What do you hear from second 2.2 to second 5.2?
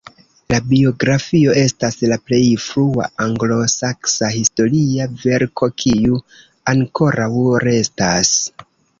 plej frua anglosaksa historia